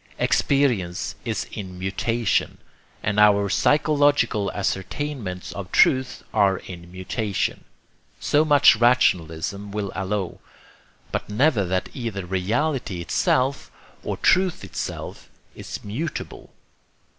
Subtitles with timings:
[0.17, 2.57] Experience is in mutation,
[3.03, 7.63] and our psychological ascertainments of truth are in mutation
[8.19, 10.39] so much rationalism will allow;
[11.11, 13.69] but never that either reality itself
[14.03, 16.51] or truth itself is mutable.